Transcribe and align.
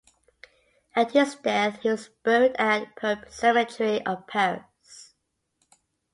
At 0.95 1.11
his 1.11 1.35
death, 1.35 1.81
he 1.83 1.89
was 1.89 2.09
buried 2.23 2.55
at 2.57 2.95
Pope 2.95 3.29
cemetery 3.29 4.03
of 4.03 4.25
Paris. 4.25 5.13